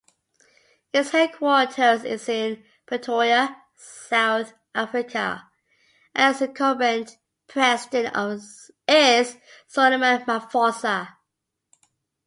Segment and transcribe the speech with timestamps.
[0.91, 5.47] Its headquarters is in Pretoria, South Africa
[6.15, 8.11] and its incumbent president
[8.87, 9.37] is
[9.67, 11.17] Solomon Maphosa.